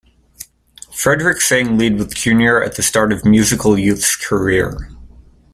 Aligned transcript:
Frederick 0.91 1.41
sang 1.41 1.77
lead 1.77 1.99
with 1.99 2.15
Junior 2.15 2.63
at 2.63 2.75
the 2.75 2.81
start 2.81 3.13
of 3.13 3.23
Musical 3.23 3.77
Youth's 3.77 4.15
career. 4.15 4.89